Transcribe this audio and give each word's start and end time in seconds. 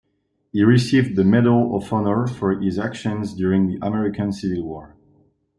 He 0.51 0.63
received 0.63 1.15
the 1.15 1.23
Medal 1.23 1.75
of 1.75 1.93
Honor 1.93 2.25
for 2.25 2.59
his 2.59 2.79
actions 2.79 3.35
during 3.35 3.67
the 3.67 3.77
American 3.85 4.31
Civil 4.31 4.63
War. 4.63 4.95